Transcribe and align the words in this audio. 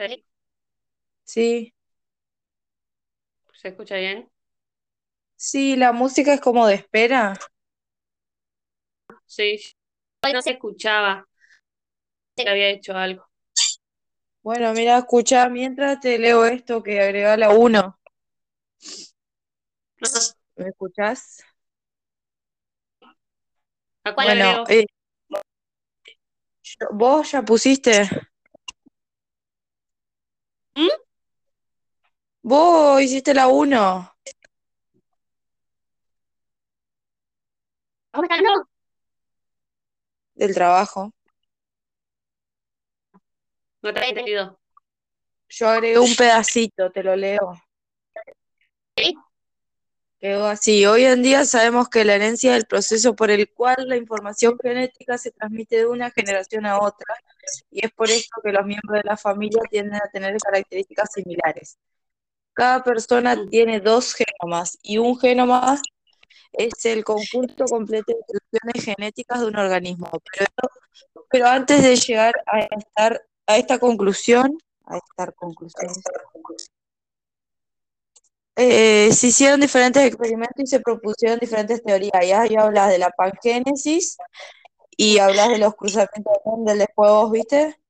¿Sí? 0.00 0.24
Sí, 1.24 1.74
¿Se 3.54 3.68
escucha 3.68 3.94
bien? 3.96 4.28
sí, 5.36 5.74
la 5.76 5.92
música 5.92 6.34
es 6.34 6.40
como 6.40 6.66
de 6.68 6.74
espera. 6.74 7.34
Sí. 9.26 9.60
No 10.32 10.42
se 10.42 10.50
escuchaba. 10.52 11.26
que 12.36 12.48
había 12.48 12.70
hecho 12.70 12.96
algo. 12.96 13.24
Bueno, 14.42 14.74
mira, 14.74 14.98
escucha, 14.98 15.48
mientras 15.48 15.98
te 16.00 16.18
leo 16.18 16.44
esto 16.44 16.82
que 16.82 17.00
agrega 17.00 17.38
la 17.38 17.52
1. 17.54 17.98
No, 20.00 20.08
¿Me 20.56 20.68
escuchás? 20.68 21.42
¿A 24.04 24.14
cuál 24.14 24.28
Bueno, 24.28 24.44
agrego? 24.44 24.64
eh, 24.68 24.86
yo- 26.62 26.88
vos 26.92 27.32
ya 27.32 27.42
pusiste. 27.42 28.08
¿Mm? 30.74 30.88
Vos 32.42 33.00
hiciste 33.02 33.34
la 33.34 33.48
1 33.48 34.14
¿Cómo 38.12 38.24
está 38.24 38.34
hablando? 38.36 38.68
del 40.34 40.54
trabajo. 40.54 41.12
No 43.82 43.92
te 43.92 43.98
había 43.98 44.08
entendido. 44.08 44.58
Yo 45.48 45.68
agregué 45.68 45.98
un 45.98 46.14
pedacito, 46.16 46.90
te 46.90 47.02
lo 47.02 47.14
leo. 47.14 47.52
¿Sí? 48.96 49.14
Quedó 50.20 50.46
así. 50.48 50.84
Hoy 50.84 51.06
en 51.06 51.22
día 51.22 51.46
sabemos 51.46 51.88
que 51.88 52.04
la 52.04 52.14
herencia 52.14 52.52
es 52.52 52.58
el 52.58 52.66
proceso 52.66 53.16
por 53.16 53.30
el 53.30 53.50
cual 53.54 53.76
la 53.86 53.96
información 53.96 54.58
genética 54.62 55.16
se 55.16 55.30
transmite 55.30 55.78
de 55.78 55.86
una 55.86 56.10
generación 56.10 56.66
a 56.66 56.78
otra, 56.78 57.14
y 57.70 57.86
es 57.86 57.90
por 57.92 58.10
esto 58.10 58.38
que 58.44 58.52
los 58.52 58.66
miembros 58.66 59.02
de 59.02 59.08
la 59.08 59.16
familia 59.16 59.62
tienden 59.70 59.94
a 59.94 60.10
tener 60.12 60.36
características 60.36 61.12
similares. 61.14 61.78
Cada 62.52 62.84
persona 62.84 63.34
tiene 63.48 63.80
dos 63.80 64.14
genomas, 64.14 64.78
y 64.82 64.98
un 64.98 65.18
genoma 65.18 65.80
es 66.52 66.84
el 66.84 67.02
conjunto 67.02 67.64
completo 67.64 68.12
de 68.12 68.18
instrucciones 68.18 68.84
genéticas 68.84 69.40
de 69.40 69.46
un 69.46 69.56
organismo. 69.56 70.10
Pero, 70.36 70.50
pero 71.30 71.46
antes 71.46 71.82
de 71.82 71.96
llegar 71.96 72.34
a 72.44 72.58
estar 72.60 73.26
a 73.46 73.56
esta 73.56 73.78
conclusión, 73.78 74.58
a 74.84 74.98
esta 74.98 75.32
conclusión, 75.32 75.90
eh, 78.60 79.12
se 79.12 79.28
hicieron 79.28 79.60
diferentes 79.60 80.04
experimentos 80.04 80.62
y 80.62 80.66
se 80.66 80.80
propusieron 80.80 81.38
diferentes 81.38 81.82
teorías. 81.82 82.12
Ya, 82.26 82.46
ya 82.46 82.62
hablas 82.62 82.90
de 82.90 82.98
la 82.98 83.10
pangénesis 83.10 84.16
y 84.96 85.18
hablas 85.18 85.48
de 85.50 85.58
los 85.58 85.74
cruzamientos 85.74 86.32
de 86.44 86.50
Mendel 86.50 86.78
de 86.78 86.86
juegos, 86.94 87.32
¿viste? 87.32 87.80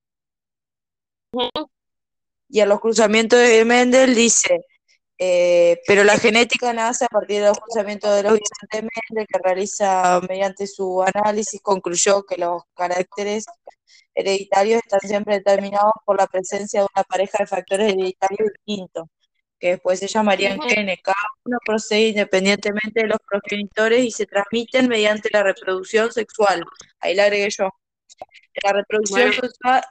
Ujú. 1.32 1.70
Y 2.48 2.60
a 2.60 2.66
los 2.66 2.80
cruzamientos 2.80 3.38
de 3.38 3.64
Mendel 3.64 4.14
dice, 4.14 4.66
eh, 5.18 5.80
pero 5.86 6.02
la 6.04 6.18
genética 6.18 6.72
nace 6.72 7.04
a 7.04 7.08
partir 7.08 7.40
de 7.40 7.48
los 7.48 7.58
cruzamientos 7.60 8.14
de 8.16 8.22
los 8.22 8.32
de 8.32 8.82
Mendel, 8.82 9.26
que 9.28 9.38
realiza 9.44 10.20
mediante 10.28 10.66
su 10.66 11.02
análisis, 11.02 11.60
concluyó 11.60 12.24
que 12.24 12.36
los 12.38 12.62
caracteres 12.74 13.44
hereditarios 14.14 14.80
están 14.82 15.00
siempre 15.00 15.34
determinados 15.34 15.92
por 16.04 16.18
la 16.18 16.26
presencia 16.26 16.80
de 16.80 16.86
una 16.94 17.04
pareja 17.04 17.38
de 17.40 17.46
factores 17.46 17.92
hereditarios 17.92 18.50
distintos, 18.64 19.08
que 19.60 19.68
después 19.72 19.98
se 19.98 20.08
llamarían 20.08 20.58
genes. 20.62 21.00
Cada 21.02 21.16
uno 21.44 21.58
procede 21.64 22.08
independientemente 22.08 23.02
de 23.02 23.06
los 23.08 23.18
progenitores 23.28 24.04
y 24.04 24.10
se 24.10 24.26
transmiten 24.26 24.88
mediante 24.88 25.28
la 25.32 25.42
reproducción 25.42 26.10
sexual. 26.10 26.64
Ahí 27.00 27.14
la 27.14 27.24
agregué 27.24 27.50
yo. 27.50 27.68
La 28.64 28.72
reproducción 28.72 29.28
Bueno. 29.28 29.42
sexual 29.42 29.82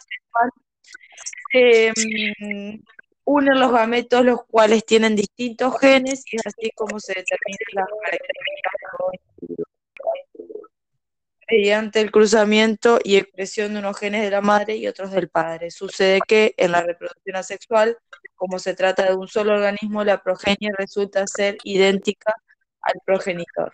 se 1.52 1.92
mm, 1.92 2.80
unen 3.26 3.59
los 3.59 3.72
gametos, 3.72 4.26
los 4.26 4.44
cuales 4.45 4.86
tienen 4.86 5.16
distintos 5.16 5.80
genes, 5.80 6.23
y 6.32 6.38
es 6.38 6.48
así 6.48 6.71
como 6.76 6.99
se 6.99 7.14
determinan 7.14 7.67
las 7.73 7.88
características. 8.04 9.29
Mediante 11.52 11.99
el 12.02 12.11
cruzamiento 12.11 12.99
y 13.04 13.17
expresión 13.17 13.73
de 13.73 13.80
unos 13.80 13.98
genes 13.98 14.23
de 14.23 14.30
la 14.30 14.42
madre 14.42 14.76
y 14.76 14.87
otros 14.87 15.11
del 15.11 15.30
padre. 15.30 15.71
Sucede 15.71 16.20
que 16.27 16.54
en 16.58 16.71
la 16.71 16.82
reproducción 16.83 17.36
asexual, 17.37 17.98
como 18.36 18.60
se 18.60 18.76
trata 18.76 19.05
de 19.05 19.15
un 19.15 19.27
solo 19.27 19.54
organismo, 19.54 20.04
la 20.04 20.21
progenie 20.21 20.71
resulta 20.77 21.26
ser 21.26 21.58
idéntica 21.64 22.36
al 22.82 22.93
progenitor. 23.04 23.73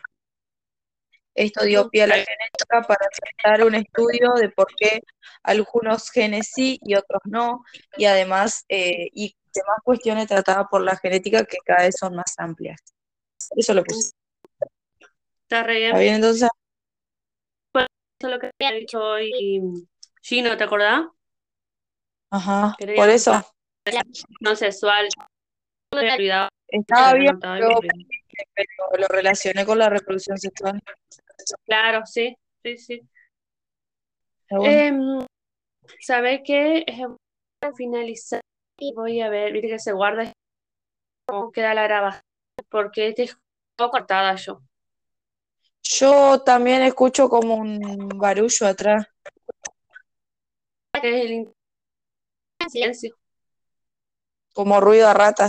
Esto 1.34 1.66
dio 1.66 1.90
pie 1.90 2.04
a 2.04 2.08
la 2.08 2.16
genética 2.16 2.82
para 2.88 3.08
realizar 3.44 3.68
un 3.68 3.76
estudio 3.76 4.34
de 4.36 4.50
por 4.50 4.68
qué 4.78 5.02
algunos 5.44 6.10
genes 6.10 6.50
sí 6.54 6.80
y 6.82 6.96
otros 6.96 7.22
no, 7.26 7.66
y 7.98 8.06
además, 8.06 8.64
eh, 8.70 9.10
y 9.12 9.36
demás 9.54 9.78
cuestiones 9.84 10.28
tratadas 10.28 10.68
por 10.72 10.82
la 10.82 10.96
genética 10.96 11.44
que 11.44 11.58
cada 11.66 11.84
vez 11.84 11.96
son 12.00 12.16
más 12.16 12.36
amplias. 12.38 12.80
Eso 13.56 13.74
lo 13.74 13.84
puse. 13.84 14.12
Está 15.42 15.64
re 15.64 15.76
bien. 15.76 15.88
¿Está 15.88 16.00
bien 16.00 16.16
entonces? 16.16 16.50
Eso 18.20 18.30
es 18.30 18.34
lo 18.34 18.40
que 18.40 18.52
había 18.60 18.80
dicho 18.80 19.00
hoy 19.00 19.88
Gino, 20.22 20.56
¿te 20.58 20.64
acordás? 20.64 21.06
Ajá, 22.32 22.76
Quería 22.78 22.96
por 22.96 23.10
eso. 23.10 23.34
No 24.40 24.56
sexual. 24.56 25.08
Estaba 26.68 27.14
No, 27.14 27.20
bien, 27.20 27.40
pero, 27.40 27.80
lo 28.98 29.08
relacioné 29.08 29.66
con 29.66 29.78
la 29.78 29.90
reproducción 29.90 30.38
sexual. 30.38 30.82
Claro, 31.66 32.06
sí, 32.06 32.36
sí, 32.64 32.78
sí. 32.78 33.02
Bueno. 34.50 35.20
Em, 35.22 35.28
¿sabe 36.00 36.42
qué? 36.44 36.80
Eh, 36.88 37.06
voy 37.06 37.18
a 37.62 37.74
finalizar 37.74 38.42
y 38.80 38.94
voy 38.94 39.22
a 39.22 39.30
ver, 39.30 39.54
viste 39.54 39.70
que 39.70 39.80
se 39.80 39.92
guarda 39.92 40.34
cómo 41.28 41.52
queda 41.52 41.74
la 41.74 41.84
grabación, 41.84 42.24
porque 42.70 43.10
este 43.10 43.24
es 43.24 43.34
un 43.34 43.40
poco 43.78 43.92
cortada 43.92 44.36
yo. 44.36 44.62
Yo 45.88 46.42
también 46.42 46.82
escucho 46.82 47.30
como 47.30 47.56
un 47.56 48.10
barullo 48.18 48.68
atrás. 48.68 49.08
Que 51.02 51.24
es 51.24 51.26
el 51.32 51.54
silencio. 52.70 53.16
Como 54.54 54.82
ruido 54.82 55.08
a 55.08 55.14
rata, 55.14 55.48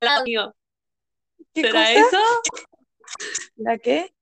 el 0.00 0.08
audio. 0.08 0.54
¿Qué 1.54 1.62
¿Será 1.62 1.84
cosa? 1.84 2.08
eso? 2.08 2.18
¿La 3.56 3.78
qué? 3.78 4.12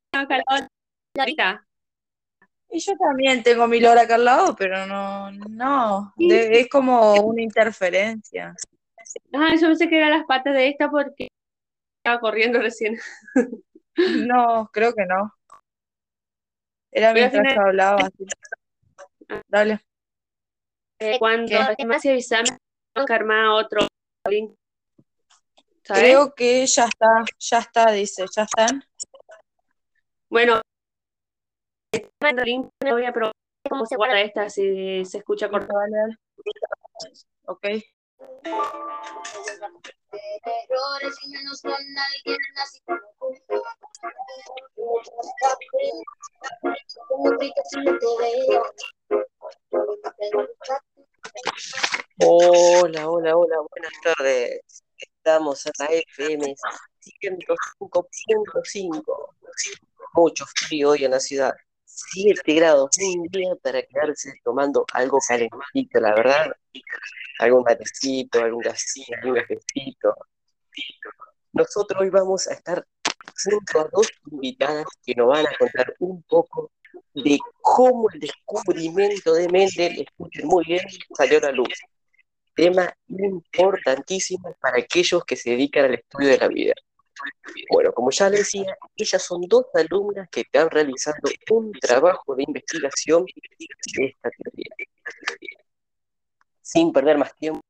Y 2.69 2.81
yo 2.81 2.93
también 2.99 3.43
tengo 3.43 3.67
mi 3.67 3.81
lora 3.81 4.03
acá 4.03 4.17
al 4.17 4.25
lado, 4.25 4.57
pero 4.57 4.87
no, 4.87 5.31
no, 5.31 6.13
de- 6.17 6.61
es 6.61 6.69
como 6.69 7.15
una 7.15 7.43
interferencia. 7.43 8.55
Ah, 9.33 9.55
yo 9.55 9.69
pensé 9.69 9.89
que 9.89 9.97
eran 9.97 10.11
las 10.11 10.25
patas 10.27 10.55
de 10.55 10.69
esta 10.69 10.91
porque 10.91 11.29
estaba 11.99 12.21
corriendo 12.21 12.61
recién. 12.61 12.99
No, 14.27 14.69
creo 14.73 14.93
que 14.95 15.07
no. 15.07 15.33
Era 16.93 17.13
Voy 17.13 17.23
a 17.23 17.31
mientras 17.31 17.59
hablaba. 17.59 18.07
así. 18.07 18.27
Dale. 19.49 19.81
Eh, 20.99 21.19
cuando 21.19 21.59
te 21.77 21.85
más 21.85 22.05
avisame, 22.07 22.57
tengo 22.95 23.07
que 23.07 23.13
armar 23.13 23.47
otro 23.49 23.87
link. 24.29 24.55
¿Sabes? 25.83 26.03
Creo 26.03 26.35
que 26.35 26.67
ya 26.67 26.85
está, 26.85 27.25
ya 27.39 27.59
está, 27.59 27.91
dice, 27.93 28.25
ya 28.35 28.43
están. 28.43 28.83
Bueno, 30.29 30.61
el 31.93 32.37
link, 32.45 32.69
voy 32.81 33.05
a 33.05 33.13
probar 33.13 33.33
cómo 33.69 33.87
se 33.87 33.97
guarda 33.97 34.21
esta, 34.21 34.49
si 34.49 35.05
se 35.05 35.19
escucha 35.19 35.49
cortado. 35.49 35.81
Ok. 37.47 37.67
Hola, 52.19 53.09
hola, 53.09 53.37
hola, 53.37 53.57
buenas 53.71 53.93
tardes. 54.03 54.61
Estamos 54.97 55.67
en 55.67 55.73
la 55.79 55.87
FM 55.87 56.55
105.5. 57.01 59.35
Mucho 60.15 60.47
frío 60.47 60.91
hoy 60.91 61.05
en 61.05 61.11
la 61.11 61.21
ciudad. 61.21 61.55
7 61.97 62.55
grados, 62.55 62.91
un 62.99 63.27
día 63.29 63.55
para 63.63 63.83
quedarse 63.83 64.35
tomando 64.45 64.85
algo 64.93 65.19
calentito, 65.27 65.99
la 65.99 66.15
verdad. 66.15 66.53
Algún 67.39 67.63
matecito, 67.63 68.41
algún 68.41 68.61
gasito, 68.61 69.15
algún 69.23 69.41
cafecito. 69.41 70.15
Nosotros 71.53 72.03
hoy 72.03 72.11
vamos 72.11 72.47
a 72.49 72.53
estar 72.53 72.87
junto 73.43 73.81
a 73.81 73.89
dos 73.91 74.09
invitadas 74.31 74.87
que 75.05 75.15
nos 75.15 75.29
van 75.29 75.47
a 75.47 75.57
contar 75.59 75.95
un 75.99 76.23
poco 76.25 76.71
de 77.15 77.39
cómo 77.63 78.11
el 78.13 78.21
descubrimiento 78.21 79.33
de 79.33 79.49
Mendel, 79.49 80.01
escuchen 80.01 80.47
muy 80.47 80.65
bien, 80.67 80.85
salió 81.17 81.39
a 81.39 81.43
la 81.43 81.53
luz. 81.53 81.81
Tema 82.55 82.95
importantísimo 83.09 84.55
para 84.61 84.79
aquellos 84.79 85.25
que 85.25 85.37
se 85.37 85.51
dedican 85.51 85.87
al 85.87 85.95
estudio 85.95 86.29
de 86.29 86.39
la 86.39 86.49
vida. 86.49 86.75
Bueno, 87.71 87.93
como 87.93 88.11
ya 88.11 88.29
les 88.29 88.41
decía, 88.41 88.77
ellas 88.97 89.23
son 89.23 89.43
dos 89.43 89.67
alumnas 89.75 90.29
que 90.31 90.41
están 90.41 90.71
realizando 90.71 91.31
un 91.51 91.73
trabajo 91.73 92.35
de 92.35 92.45
investigación 92.47 93.25
de 93.97 94.05
esta 94.05 94.31
teoría. 94.31 94.75
Sin 96.61 96.93
perder 96.93 97.19
más 97.19 97.35
tiempo, 97.37 97.61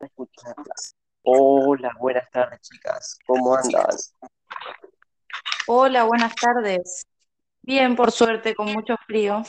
escucharlas. 0.00 0.94
Hola, 1.22 1.92
buenas 1.98 2.30
tardes, 2.30 2.60
chicas. 2.62 3.18
¿Cómo 3.26 3.54
andan? 3.54 3.86
Hola, 5.66 6.04
buenas 6.04 6.34
tardes. 6.34 7.06
Bien, 7.62 7.94
por 7.96 8.12
suerte, 8.12 8.54
con 8.54 8.72
mucho 8.72 8.94
frío. 9.06 9.42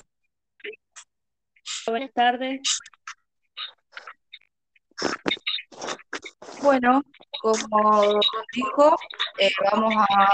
Buenas 1.88 2.12
tardes. 2.13 2.62
Bueno, 6.62 7.01
como 7.42 8.19
dijo, 8.54 8.98
eh, 9.39 9.50
vamos 9.71 9.94
a 9.95 10.27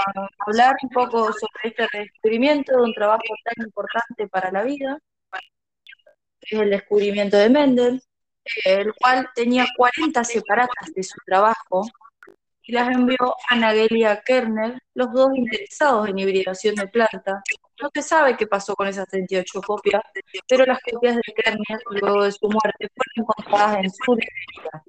hablar 0.46 0.76
un 0.82 0.88
poco 0.90 1.32
sobre 1.32 1.60
este 1.64 1.88
descubrimiento 1.92 2.76
de 2.76 2.82
un 2.82 2.94
trabajo 2.94 3.22
tan 3.44 3.66
importante 3.66 4.28
para 4.28 4.50
la 4.50 4.62
vida, 4.62 4.98
que 6.40 6.56
es 6.56 6.62
el 6.62 6.70
descubrimiento 6.70 7.36
de 7.36 7.48
Mendel, 7.50 8.02
eh, 8.64 8.80
el 8.80 8.94
cual 8.94 9.28
tenía 9.34 9.66
40 9.76 10.24
separatas 10.24 10.92
de 10.94 11.02
su 11.02 11.18
trabajo 11.24 11.82
y 12.62 12.72
las 12.72 12.88
envió 12.88 13.16
a 13.48 13.56
Nagelia 13.56 14.22
Kerner, 14.24 14.78
los 14.94 15.12
dos 15.12 15.30
interesados 15.34 16.08
en 16.08 16.18
hibridación 16.18 16.74
de 16.74 16.88
plantas. 16.88 17.42
No 17.82 17.90
se 17.92 18.02
sabe 18.02 18.36
qué 18.36 18.46
pasó 18.46 18.74
con 18.74 18.88
esas 18.88 19.06
38 19.06 19.60
copias, 19.62 20.02
pero 20.48 20.64
las 20.64 20.78
copias 20.80 21.16
de 21.16 21.22
Kerner, 21.34 21.80
luego 21.90 22.24
de 22.24 22.32
su 22.32 22.48
muerte, 22.48 22.88
fueron 22.94 23.12
encontradas 23.16 23.84
en 23.84 23.90
su 23.90 24.14
librería, 24.14 24.82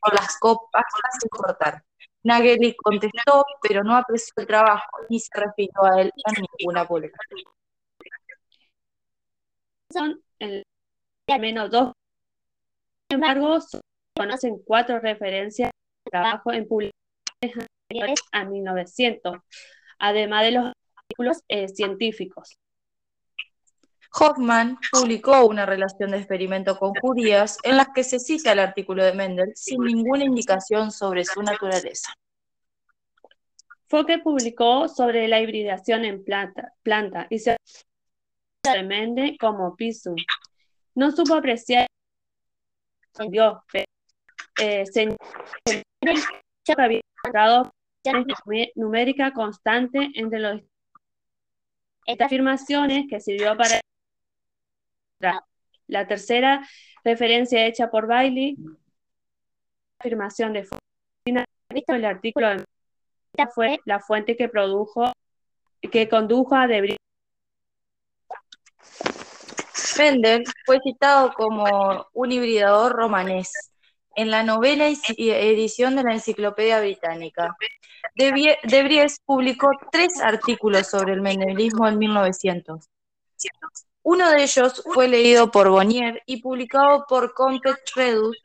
con 0.00 0.14
las 0.14 0.38
copas 0.38 0.84
sin 1.20 1.28
cortar. 1.28 1.82
Nageli 2.24 2.74
contestó, 2.74 3.44
pero 3.62 3.84
no 3.84 3.96
apreció 3.96 4.32
el 4.36 4.46
trabajo 4.46 4.98
ni 5.08 5.20
se 5.20 5.30
refirió 5.38 5.84
a 5.84 6.00
él 6.00 6.10
en 6.16 6.44
ninguna 6.58 6.86
publicación. 6.88 7.40
Son 9.90 10.20
al 10.40 11.40
menos 11.40 11.70
dos. 11.70 11.92
Sin 13.08 13.22
embargo, 13.22 13.58
conocen 14.16 14.58
cuatro 14.66 14.98
referencias 14.98 15.70
de 16.04 16.10
trabajo 16.10 16.52
en 16.52 16.66
publicaciones 16.66 17.68
anteriores 17.88 18.20
a 18.32 18.44
1900, 18.44 19.38
además 19.98 20.42
de 20.44 20.50
los 20.52 20.72
artículos 21.04 21.42
eh, 21.48 21.68
científicos. 21.68 22.56
Hoffman 24.12 24.78
publicó 24.92 25.44
una 25.46 25.66
relación 25.66 26.12
de 26.12 26.18
experimento 26.18 26.78
con 26.78 26.94
judías 26.94 27.58
en 27.64 27.76
la 27.76 27.92
que 27.92 28.04
se 28.04 28.20
cita 28.20 28.52
el 28.52 28.60
artículo 28.60 29.04
de 29.04 29.12
Mendel 29.12 29.52
sin 29.56 29.80
ninguna 29.80 30.24
indicación 30.24 30.92
sobre 30.92 31.24
su 31.24 31.42
naturaleza. 31.42 32.14
Focke 33.88 34.18
publicó 34.22 34.88
sobre 34.88 35.26
la 35.28 35.40
hibridación 35.40 36.04
en 36.04 36.24
planta, 36.24 36.72
planta 36.82 37.26
y 37.28 37.38
se 37.40 37.56
de 38.72 38.82
Mendel 38.82 39.36
como 39.38 39.76
Pisum. 39.76 40.16
No 40.94 41.10
supo 41.10 41.34
apreciar 41.34 41.86
Dios, 43.28 43.58
pero 43.72 43.84
eh, 44.60 44.84
que 46.64 46.74
había 46.76 47.00
encontrado 47.18 47.72
numérica 48.76 49.32
constante 49.32 50.10
entre 50.14 50.38
los 50.38 50.60
estas 52.06 52.26
afirmaciones 52.26 53.06
que 53.08 53.20
sirvió 53.20 53.56
para 53.56 53.80
la 55.86 56.06
tercera 56.06 56.66
referencia 57.02 57.66
hecha 57.66 57.90
por 57.90 58.06
Bailey, 58.06 58.56
afirmación 59.98 60.52
de 60.52 60.66
el 61.26 62.04
artículo 62.04 62.48
de 62.50 62.64
fue 63.54 63.80
la 63.84 64.00
fuente 64.00 64.36
que 64.36 64.48
produjo 64.48 65.12
que 65.88 66.08
condujo 66.08 66.54
a 66.54 66.66
Debris. 66.66 66.96
Mendel 69.98 70.44
fue 70.66 70.80
citado 70.82 71.32
como 71.34 72.06
un 72.12 72.32
hibridador 72.32 72.92
romanés 72.92 73.73
en 74.16 74.30
la 74.30 74.42
novela 74.42 74.86
edición 74.86 75.96
de 75.96 76.02
la 76.02 76.12
Enciclopedia 76.12 76.80
Británica. 76.80 77.56
De 78.14 78.82
Vries 78.82 79.20
publicó 79.24 79.70
tres 79.90 80.20
artículos 80.20 80.88
sobre 80.88 81.14
el 81.14 81.20
mendelismo 81.20 81.88
en 81.88 81.98
1900. 81.98 82.88
Uno 84.02 84.30
de 84.30 84.42
ellos 84.42 84.82
fue 84.92 85.08
leído 85.08 85.50
por 85.50 85.70
Bonnier 85.70 86.22
y 86.26 86.42
publicado 86.42 87.06
por 87.08 87.32
Compet 87.32 87.78
Redus. 87.96 88.36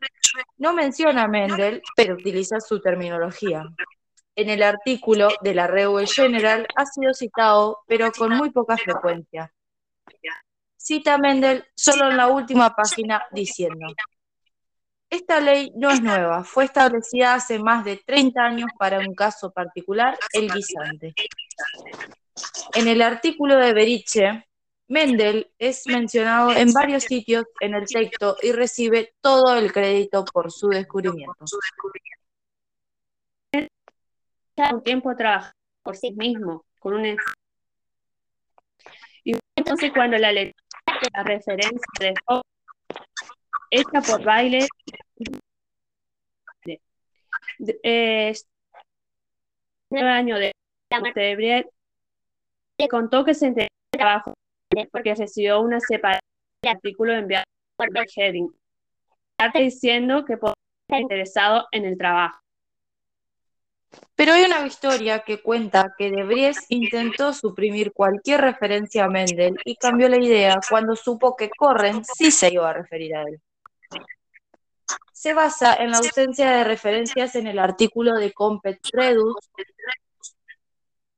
No 0.58 0.74
menciona 0.74 1.24
a 1.24 1.28
Mendel, 1.28 1.82
pero 1.96 2.14
utiliza 2.14 2.62
su 2.62 2.80
terminología. 2.80 3.66
En 4.36 4.50
el 4.50 4.64
artículo 4.64 5.28
de 5.42 5.54
la 5.54 5.68
Revue 5.68 6.08
General 6.08 6.66
ha 6.76 6.86
sido 6.86 7.14
citado, 7.14 7.80
pero 7.88 8.10
con 8.14 8.38
muy 8.38 8.52
poca 8.52 8.78
frecuencia. 8.78 9.54
Cita 10.78 11.18
Mendel 11.18 11.66
solo 11.76 12.10
en 12.10 12.16
la 12.16 12.30
última 12.30 12.74
página 12.74 13.26
diciendo, 13.32 13.88
esta 15.10 15.40
ley 15.40 15.72
no 15.76 15.90
es 15.90 16.02
nueva, 16.02 16.44
fue 16.44 16.66
establecida 16.66 17.34
hace 17.34 17.60
más 17.60 17.84
de 17.84 17.98
30 17.98 18.42
años 18.42 18.70
para 18.78 19.00
un 19.00 19.16
caso 19.16 19.52
particular, 19.52 20.18
el 20.34 20.52
guisante. 20.52 21.14
En 22.74 22.88
el 22.88 23.02
artículo 23.02 23.58
de 23.58 23.74
Beriche, 23.74 24.46
Mendel 24.88 25.52
es 25.58 25.86
mencionado 25.88 26.52
en 26.52 26.72
varios 26.74 27.04
sitios 27.04 27.46
en 27.60 27.76
el 27.76 27.86
texto 27.86 28.38
y 28.42 28.52
recibe 28.52 29.14
todo 29.22 29.56
el 29.56 29.72
crédito 29.72 30.26
por 30.26 30.52
su 30.52 30.70
descubrimiento. 30.70 31.46
Un 34.72 34.84
tiempo 34.84 35.16
trabaja 35.16 35.54
por 35.82 35.96
sí 35.96 36.12
mismo, 36.12 36.66
con 36.80 36.94
un 36.94 37.18
y 39.24 39.34
entonces 39.56 39.92
cuando 39.94 40.18
la 40.18 40.32
lectura 40.32 40.70
la 41.14 41.24
referencia 41.24 41.80
de 42.00 42.14
hecha 43.70 44.02
por 44.02 44.24
Baile. 44.24 44.68
Eh, 47.84 48.34
nueve 49.90 50.10
años 50.10 50.40
de 50.40 50.52
la 50.92 51.00
muerte 51.00 51.20
de 51.20 51.36
Briet, 51.36 51.68
le 52.78 52.88
contó 52.88 53.26
que 53.26 53.34
se 53.34 53.48
enteró 53.48 53.68
del 53.92 54.00
trabajo 54.00 54.34
porque 54.92 55.16
recibió 55.16 55.62
una 55.62 55.80
separación 55.80 56.22
de 56.62 56.70
artículo 56.70 57.14
enviado 57.14 57.46
por 57.76 57.90
Heading, 58.16 58.50
diciendo 59.56 60.26
que 60.26 60.38
podía 60.38 60.54
estar 60.88 61.02
interesado 61.02 61.68
en 61.72 61.86
el 61.86 61.98
trabajo. 61.98 62.40
Pero 64.16 64.34
hay 64.34 64.44
una 64.44 64.68
historia 64.68 65.20
que 65.20 65.42
cuenta 65.42 65.94
que 65.98 66.12
De 66.12 66.24
Vries 66.24 66.66
intentó 66.70 67.34
suprimir 67.34 67.92
cualquier 67.92 68.42
referencia 68.42 69.06
a 69.06 69.10
Mendel 69.10 69.56
y 69.66 69.76
cambió 69.76 70.08
la 70.08 70.18
idea 70.18 70.60
cuando 70.70 70.96
supo 70.96 71.36
que 71.36 71.50
Corren 71.50 72.06
sí 72.06 72.30
se 72.30 72.54
iba 72.54 72.70
a 72.70 72.74
referir 72.74 73.16
a 73.16 73.24
él 73.24 73.42
se 75.20 75.34
basa 75.34 75.76
en 75.76 75.92
la 75.92 75.98
ausencia 75.98 76.50
de 76.50 76.64
referencias 76.64 77.36
en 77.36 77.48
el 77.48 77.60
artículo 77.60 78.16
de 78.16 78.32
Compet 78.32 78.80
Redux 78.94 79.50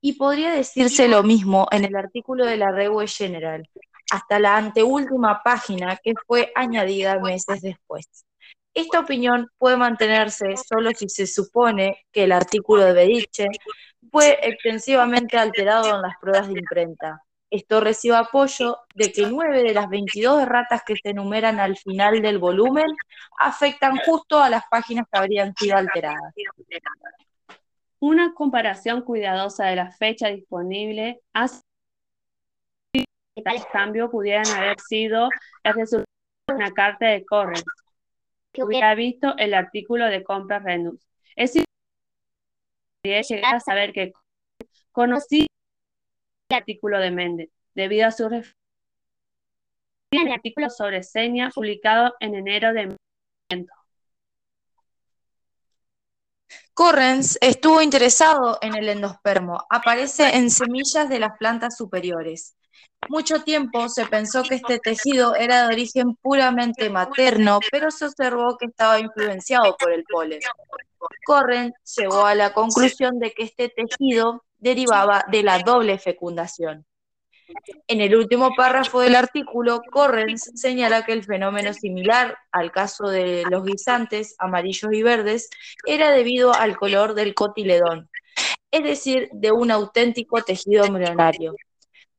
y 0.00 0.14
podría 0.14 0.50
decirse 0.50 1.06
lo 1.06 1.22
mismo 1.22 1.68
en 1.70 1.84
el 1.84 1.94
artículo 1.94 2.44
de 2.44 2.56
la 2.56 2.72
Revue 2.72 3.06
General, 3.06 3.68
hasta 4.10 4.40
la 4.40 4.56
anteúltima 4.56 5.40
página 5.44 5.96
que 6.02 6.14
fue 6.26 6.50
añadida 6.56 7.20
meses 7.20 7.62
después. 7.62 8.26
Esta 8.74 9.00
opinión 9.00 9.48
puede 9.58 9.76
mantenerse 9.76 10.56
solo 10.56 10.90
si 10.90 11.08
se 11.08 11.26
supone 11.26 12.04
que 12.10 12.24
el 12.24 12.32
artículo 12.32 12.84
de 12.84 12.94
Bediche 12.94 13.46
fue 14.10 14.38
extensivamente 14.42 15.38
alterado 15.38 15.94
en 15.94 16.02
las 16.02 16.16
pruebas 16.20 16.48
de 16.48 16.58
imprenta, 16.58 17.22
esto 17.52 17.82
recibe 17.82 18.16
apoyo 18.16 18.78
de 18.94 19.12
que 19.12 19.26
nueve 19.26 19.62
de 19.62 19.74
las 19.74 19.86
22 19.90 20.40
erratas 20.40 20.82
que 20.86 20.96
se 20.96 21.10
enumeran 21.10 21.60
al 21.60 21.76
final 21.76 22.22
del 22.22 22.38
volumen 22.38 22.86
afectan 23.38 23.98
justo 24.06 24.40
a 24.40 24.48
las 24.48 24.64
páginas 24.70 25.04
que 25.12 25.18
habrían 25.18 25.54
sido 25.54 25.76
alteradas. 25.76 26.32
Una 27.98 28.32
comparación 28.32 29.02
cuidadosa 29.02 29.66
de 29.66 29.76
la 29.76 29.90
fecha 29.90 30.28
disponible 30.28 31.20
hace 31.34 31.60
que 32.94 33.42
tales 33.42 33.66
cambios 33.70 34.10
pudieran 34.10 34.46
haber 34.46 34.80
sido 34.80 35.28
el 35.62 35.74
resultado 35.74 36.06
de 36.48 36.54
una 36.54 36.70
carta 36.72 37.06
de 37.06 37.22
Correns, 37.26 37.64
que 38.50 38.64
hubiera 38.64 38.94
visto 38.94 39.36
el 39.36 39.52
artículo 39.52 40.06
de 40.06 40.24
compra 40.24 40.58
Renus. 40.58 41.06
Es 41.36 41.54
importante 41.54 43.22
llegar 43.34 43.56
a 43.56 43.60
saber 43.60 43.92
que 43.92 44.12
conocí 44.90 45.46
artículo 46.54 46.98
de 46.98 47.10
Méndez, 47.10 47.50
debido 47.74 48.06
a 48.06 48.12
su 48.12 48.24
referencia 48.28 48.62
el 50.20 50.30
artículo 50.30 50.68
sobre 50.68 51.02
seña 51.02 51.50
publicado 51.54 52.14
en 52.20 52.34
enero 52.34 52.72
de 52.72 52.96
Correns 56.74 57.38
estuvo 57.40 57.82
interesado 57.82 58.58
en 58.62 58.74
el 58.74 58.88
endospermo. 58.88 59.64
Aparece 59.70 60.36
en 60.36 60.50
semillas 60.50 61.08
de 61.08 61.18
las 61.18 61.36
plantas 61.38 61.76
superiores. 61.76 62.56
Mucho 63.08 63.42
tiempo 63.42 63.88
se 63.88 64.06
pensó 64.06 64.42
que 64.42 64.54
este 64.56 64.78
tejido 64.78 65.34
era 65.34 65.62
de 65.62 65.74
origen 65.74 66.14
puramente 66.16 66.88
materno, 66.88 67.60
pero 67.70 67.90
se 67.90 68.06
observó 68.06 68.56
que 68.56 68.66
estaba 68.66 69.00
influenciado 69.00 69.76
por 69.76 69.92
el 69.92 70.04
polen. 70.04 70.40
Corren 71.26 71.74
llegó 71.96 72.24
a 72.24 72.34
la 72.34 72.54
conclusión 72.54 73.18
de 73.18 73.32
que 73.32 73.44
este 73.44 73.68
tejido 73.68 74.44
derivaba 74.62 75.24
de 75.28 75.42
la 75.42 75.58
doble 75.58 75.98
fecundación. 75.98 76.86
En 77.86 78.00
el 78.00 78.14
último 78.16 78.54
párrafo 78.56 79.00
del 79.00 79.16
artículo, 79.16 79.82
Correns 79.90 80.50
señala 80.54 81.04
que 81.04 81.12
el 81.12 81.24
fenómeno 81.24 81.74
similar 81.74 82.38
al 82.50 82.70
caso 82.70 83.08
de 83.08 83.42
los 83.50 83.64
guisantes 83.64 84.36
amarillos 84.38 84.92
y 84.92 85.02
verdes 85.02 85.50
era 85.84 86.12
debido 86.12 86.54
al 86.54 86.76
color 86.76 87.14
del 87.14 87.34
cotiledón, 87.34 88.08
es 88.70 88.84
decir, 88.84 89.28
de 89.32 89.52
un 89.52 89.70
auténtico 89.70 90.40
tejido 90.42 90.84
embrionario, 90.84 91.54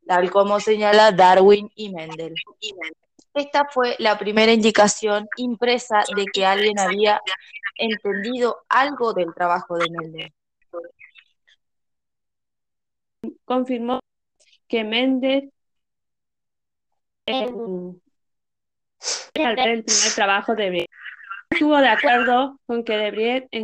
tal 0.06 0.30
como 0.30 0.60
señala 0.60 1.12
Darwin 1.12 1.72
y 1.76 1.90
Mendel. 1.92 2.36
Esta 3.34 3.66
fue 3.72 3.96
la 3.98 4.20
primera 4.20 4.52
indicación 4.52 5.28
impresa 5.38 6.04
de 6.16 6.26
que 6.26 6.46
alguien 6.46 6.78
había 6.78 7.20
entendido 7.78 8.58
algo 8.70 9.14
del 9.14 9.34
trabajo 9.34 9.78
de 9.78 9.88
Mendel. 9.90 10.34
Confirmó 13.46 14.00
que 14.68 14.84
Méndez 14.84 15.50
ver 19.56 19.70
el 19.70 19.84
primer 19.84 20.14
trabajo 20.16 20.56
de 20.56 20.64
Debriet 20.64 20.90
estuvo 21.50 21.78
de 21.78 21.88
acuerdo 21.88 22.60
con 22.66 22.84
que 22.84 22.98
Debriet 22.98 23.48
en 23.52 23.64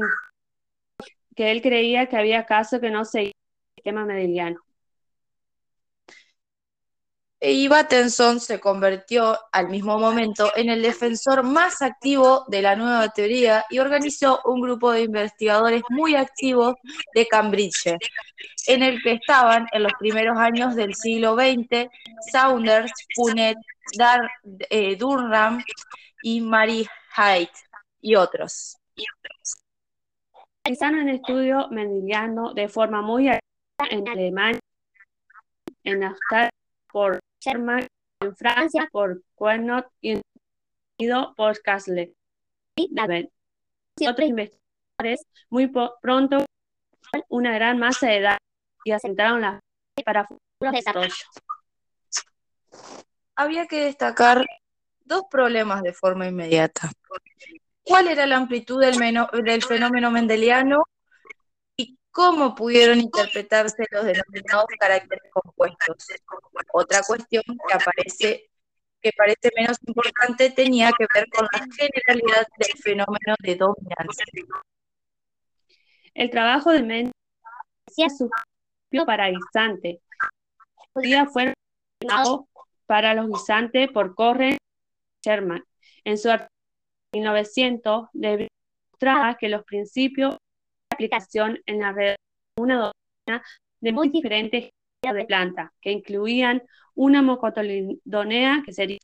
que 1.35 1.51
él 1.51 1.61
creía 1.61 2.07
que 2.07 2.17
había 2.17 2.45
casos 2.45 2.79
que 2.79 2.89
no 2.89 3.05
seguían 3.05 3.33
el 3.83 4.05
meridiano. 4.05 4.59
E 7.41 7.69
Batenson 7.69 8.41
se 8.41 8.59
convirtió 8.59 9.37
al 9.53 9.69
mismo 9.69 9.97
momento 9.97 10.51
en 10.57 10.69
el 10.69 10.81
defensor 10.81 11.41
más 11.43 11.81
activo 11.81 12.43
de 12.49 12.61
la 12.61 12.75
nueva 12.75 13.07
teoría 13.09 13.63
y 13.69 13.79
organizó 13.79 14.41
un 14.43 14.59
grupo 14.59 14.91
de 14.91 15.03
investigadores 15.03 15.81
muy 15.89 16.15
activos 16.15 16.75
de 17.13 17.27
Cambridge, 17.27 17.95
en 18.67 18.83
el 18.83 19.01
que 19.01 19.13
estaban 19.13 19.67
en 19.71 19.83
los 19.83 19.93
primeros 19.93 20.37
años 20.37 20.75
del 20.75 20.93
siglo 20.95 21.35
XX 21.35 21.87
Saunders, 22.29 22.91
Punnett, 23.15 23.57
eh, 24.69 24.97
Durham 24.97 25.63
y 26.21 26.41
Mary 26.41 26.85
Haidt 27.15 27.51
y 28.01 28.15
otros. 28.15 28.75
Realizaron 30.65 30.99
un 30.99 31.09
estudio 31.09 31.69
mendeliano 31.69 32.53
de 32.53 32.67
forma 32.67 33.01
muy 33.01 33.29
activa 33.29 33.87
en 33.89 34.09
Alemania, 34.09 34.59
en 35.85 36.03
Australia 36.03 36.49
por 36.91 37.19
Sherman, 37.39 37.87
en 38.21 38.35
Francia 38.35 38.89
por 38.91 39.21
Quernot 39.37 39.87
y 40.01 40.11
en 40.11 40.21
Unido 40.99 41.33
por 41.35 41.61
Castle. 41.61 42.13
Y 42.75 44.07
otros 44.07 44.27
investigadores 44.27 45.25
muy 45.49 45.71
pronto 46.01 46.45
una 47.27 47.53
gran 47.53 47.79
masa 47.79 48.07
de 48.07 48.21
datos 48.21 48.47
y 48.83 48.91
asentaron 48.91 49.41
las 49.41 49.59
para 50.05 50.25
futuros 50.25 50.73
desarrollos. 50.73 51.25
Había 53.35 53.67
que 53.67 53.85
destacar 53.85 54.45
dos 55.05 55.23
problemas 55.29 55.81
de 55.81 55.93
forma 55.93 56.27
inmediata. 56.27 56.91
¿Cuál 57.83 58.07
era 58.07 58.25
la 58.27 58.37
amplitud 58.37 58.79
del, 58.79 58.95
del 59.43 59.63
fenómeno 59.63 60.11
mendeliano 60.11 60.83
cómo 62.19 62.53
pudieron 62.53 62.99
interpretarse 62.99 63.85
los 63.91 64.03
denominados 64.03 64.65
caracteres 64.77 65.31
compuestos. 65.31 66.05
Otra 66.73 67.01
cuestión 67.01 67.43
que 67.45 67.73
aparece 67.73 68.49
que 69.01 69.11
parece 69.15 69.49
menos 69.55 69.77
importante 69.87 70.49
tenía 70.49 70.91
que 70.91 71.05
ver 71.15 71.25
con 71.29 71.47
la 71.53 71.65
generalidad 71.73 72.45
del 72.57 72.77
fenómeno 72.83 73.35
de 73.39 73.55
dominancia. 73.55 74.25
El 76.13 76.29
trabajo 76.29 76.71
de 76.71 76.83
Mendes 76.83 77.13
hacía 77.87 78.09
su 78.09 78.29
para 79.05 79.29
guisante. 79.29 80.01
día 80.95 81.25
fue 81.25 81.53
para 82.85 83.13
los 83.13 83.29
guisantes 83.29 83.89
por 83.93 84.13
Corren 84.13 84.57
Sherman. 85.23 85.63
En 86.03 86.17
su 86.17 86.29
artículo 86.29 86.51
1900 87.13 88.09
demostraba 88.11 89.37
que 89.37 89.47
los 89.47 89.63
principios 89.63 90.35
aplicación 90.99 91.59
en 91.65 91.79
la 91.79 91.93
red 91.93 92.15
una 92.57 92.75
docena 92.75 93.41
de 93.79 93.91
muy 93.93 94.09
diferentes 94.09 94.69
de 95.01 95.25
plantas, 95.25 95.71
que 95.79 95.91
incluían 95.91 96.61
una 96.93 97.21
mocotoledonea, 97.21 98.63
que 98.65 98.73
sería 98.73 98.97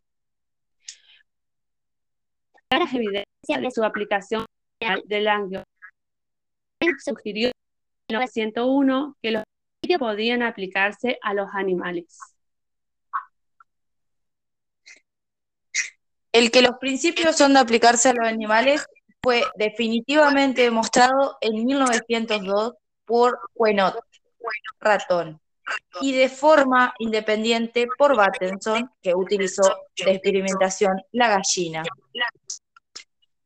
las 2.69 2.93
evidencias 2.93 3.61
de 3.61 3.71
su 3.71 3.81
aplicación 3.81 4.45
del 5.05 5.29
ángulo. 5.29 5.63
Sugirió 6.99 7.47
en 7.47 7.53
1901 8.09 9.15
que 9.21 9.31
los 9.31 9.43
podían 9.97 10.43
aplicarse 10.43 11.17
a 11.21 11.33
los 11.33 11.47
animales. 11.53 12.19
El 16.33 16.51
que 16.51 16.61
los 16.61 16.77
principios 16.77 17.37
son 17.37 17.53
de 17.53 17.59
aplicarse 17.59 18.09
a 18.09 18.13
los 18.13 18.27
animales 18.27 18.85
fue 19.25 19.43
definitivamente 19.55 20.61
demostrado 20.61 21.39
en 21.41 21.65
1902 21.65 22.73
por 23.05 23.39
Quenot, 23.57 23.97
ratón, 24.79 25.41
y 25.99 26.11
de 26.13 26.29
forma 26.29 26.93
independiente 26.99 27.87
por 27.97 28.15
Battenson, 28.15 28.87
que 29.01 29.15
utilizó 29.15 29.63
de 29.97 30.11
experimentación 30.11 31.01
la 31.11 31.29
gallina. 31.29 31.81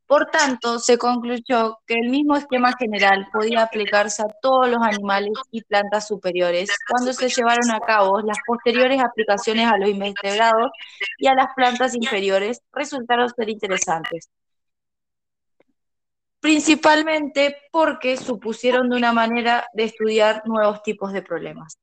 Por 0.05 0.25
tanto, 0.25 0.79
se 0.79 0.98
concluyó 0.98 1.77
que 1.88 1.93
el 1.93 2.09
mismo 2.09 2.36
esquema 2.36 2.74
general 2.77 3.29
podía 3.31 3.62
aplicarse 3.62 4.21
a 4.21 4.36
todos 4.41 4.67
los 4.67 4.81
animales 4.81 5.31
y 5.50 5.62
plantas 5.62 6.09
superiores 6.09 6.69
cuando 6.89 7.13
se 7.13 7.29
llevaron 7.29 7.71
a 7.71 7.79
cabo 7.79 8.19
las 8.19 8.39
posteriores 8.45 9.00
aplicaciones 9.01 9.71
a 9.71 9.77
los 9.77 9.88
invertebrados 9.88 10.71
y 11.19 11.27
a 11.27 11.36
las 11.36 11.53
plantas 11.55 11.95
inferiores 11.95 12.62
resultaron 12.74 13.29
ser 13.29 13.48
interesantes 13.48 14.29
principalmente 16.39 17.58
porque 17.72 18.17
supusieron 18.17 18.89
de 18.89 18.98
una 18.98 19.13
manera 19.13 19.67
de 19.74 19.84
estudiar 19.84 20.41
nuevos 20.46 20.81
tipos 20.84 21.13
de 21.13 21.22
problemas. 21.22 21.77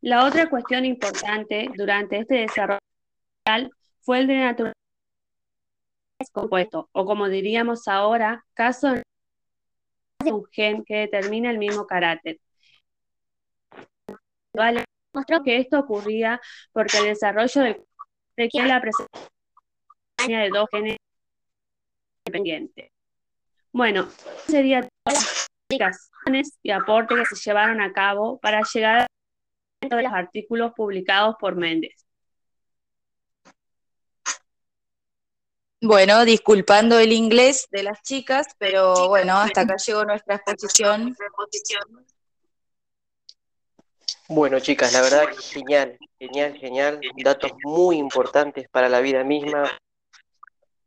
La 0.00 0.24
otra 0.24 0.48
cuestión 0.48 0.84
importante 0.84 1.68
durante 1.76 2.18
este 2.18 2.36
desarrollo 2.36 2.80
fue 4.00 4.20
el 4.20 4.26
de 4.26 4.36
naturaleza 4.36 4.74
compuesto, 6.32 6.88
o 6.92 7.06
como 7.06 7.28
diríamos 7.28 7.88
ahora, 7.88 8.44
caso 8.54 8.92
de 8.92 9.02
un 10.32 10.44
gen 10.52 10.84
que 10.84 10.96
determina 10.96 11.50
el 11.50 11.58
mismo 11.58 11.86
carácter. 11.86 12.38
Mostró 15.12 15.42
que 15.42 15.56
esto 15.56 15.80
ocurría 15.80 16.40
porque 16.72 16.98
el 16.98 17.04
desarrollo 17.04 17.62
del 17.62 17.84
requiere 18.36 18.68
la 18.68 18.80
presencia 18.80 20.38
de 20.38 20.48
dos 20.50 20.68
genes 20.70 20.96
independientes. 22.26 22.90
Bueno, 23.72 24.08
serían 24.46 24.88
todas 25.04 25.22
las 25.22 25.48
explicaciones 25.68 26.58
y 26.62 26.70
aportes 26.70 27.28
que 27.28 27.36
se 27.36 27.50
llevaron 27.50 27.80
a 27.80 27.92
cabo 27.92 28.38
para 28.38 28.62
llegar 28.62 29.06
a 29.82 30.02
los 30.02 30.12
artículos 30.12 30.72
publicados 30.74 31.36
por 31.38 31.56
Méndez. 31.56 31.94
Bueno, 35.82 36.26
disculpando 36.26 36.98
el 36.98 37.12
inglés 37.12 37.66
de 37.70 37.84
las 37.84 38.02
chicas, 38.02 38.48
pero 38.58 39.08
bueno, 39.08 39.38
hasta 39.38 39.62
acá 39.62 39.76
llegó 39.76 40.04
nuestra 40.04 40.34
exposición. 40.34 41.16
Bueno, 44.28 44.60
chicas, 44.60 44.92
la 44.92 45.00
verdad 45.00 45.28
que 45.30 45.42
genial, 45.42 45.98
genial, 46.18 46.58
genial. 46.58 47.00
Datos 47.24 47.52
muy 47.64 47.96
importantes 47.96 48.68
para 48.68 48.90
la 48.90 49.00
vida 49.00 49.24
misma. 49.24 49.70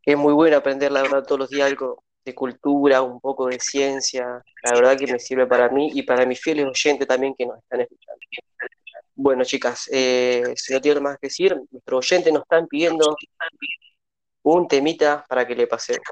Es 0.06 0.16
muy 0.16 0.34
bueno 0.34 0.58
aprender, 0.58 0.92
la 0.92 1.02
verdad, 1.02 1.24
todos 1.24 1.40
los 1.40 1.50
días 1.50 1.68
algo 1.68 2.04
de 2.24 2.36
cultura, 2.36 3.02
un 3.02 3.20
poco 3.20 3.48
de 3.48 3.60
ciencia. 3.60 4.44
La 4.64 4.74
verdad 4.74 4.98
que 4.98 5.12
me 5.12 5.20
sirve 5.20 5.46
para 5.48 5.70
mí 5.70 5.92
y 5.94 6.04
para 6.04 6.26
mis 6.26 6.42
fieles 6.42 6.66
oyentes 6.66 7.08
también 7.08 7.36
que 7.38 7.46
nos 7.46 7.58
están 7.60 7.82
escuchando. 7.82 8.20
Bueno, 9.16 9.44
chicas, 9.44 9.90
eh, 9.92 10.54
si 10.56 10.74
no 10.74 10.82
tiene 10.82 11.00
más 11.00 11.18
que 11.20 11.28
decir, 11.28 11.56
nuestros 11.72 12.06
oyentes 12.06 12.34
nos 12.34 12.44
están 12.44 12.68
pidiendo 12.68 13.16
un 14.44 14.68
temita 14.68 15.24
para 15.28 15.46
que 15.46 15.56
le 15.56 15.68
pasemos. 15.68 16.04